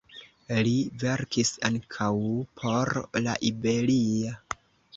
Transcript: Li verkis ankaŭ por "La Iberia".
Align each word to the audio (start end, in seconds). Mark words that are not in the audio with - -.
Li 0.67 0.71
verkis 1.03 1.51
ankaŭ 1.69 2.09
por 2.63 2.93
"La 3.29 3.39
Iberia". 3.53 4.37